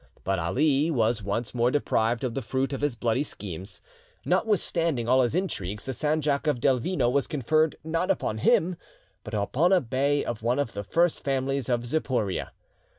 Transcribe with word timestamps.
But 0.23 0.39
Ali 0.39 0.89
was 0.89 1.21
once 1.21 1.53
more 1.53 1.69
deprived 1.69 2.23
of 2.23 2.33
the 2.33 2.41
fruit 2.41 2.73
of 2.73 2.81
his 2.81 2.95
bloody 2.95 3.21
schemes. 3.21 3.83
Notwithstanding 4.25 5.07
all 5.07 5.21
his 5.21 5.35
intrigues, 5.35 5.85
the 5.85 5.91
sanjak 5.91 6.47
of 6.47 6.59
Delvino 6.59 7.07
was 7.07 7.27
conferred, 7.27 7.75
not 7.83 8.09
upon 8.09 8.39
him, 8.39 8.77
but 9.23 9.35
upon 9.35 9.71
a 9.71 9.79
bey 9.79 10.25
of 10.25 10.41
one 10.41 10.57
of 10.57 10.73
the 10.73 10.83
first 10.83 11.23
families 11.23 11.69
of 11.69 11.85
Zapouria. 11.85 12.49